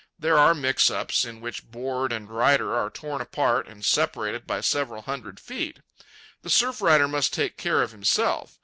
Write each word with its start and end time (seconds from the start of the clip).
There 0.17 0.39
are 0.39 0.55
mix 0.55 0.89
ups 0.89 1.25
in 1.25 1.41
which 1.41 1.69
board 1.69 2.11
and 2.11 2.27
rider 2.27 2.73
are 2.75 2.89
torn 2.89 3.21
apart 3.21 3.67
and 3.67 3.85
separated 3.85 4.47
by 4.47 4.61
several 4.61 5.03
hundred 5.03 5.39
feet. 5.39 5.81
The 6.41 6.49
surf 6.49 6.81
rider 6.81 7.07
must 7.07 7.33
take 7.33 7.55
care 7.55 7.83
of 7.83 7.91
himself. 7.91 8.57